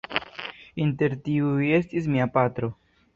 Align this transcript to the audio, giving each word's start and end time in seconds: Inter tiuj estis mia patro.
Inter 0.85 1.13
tiuj 1.27 1.67
estis 1.81 2.09
mia 2.15 2.27
patro. 2.39 2.71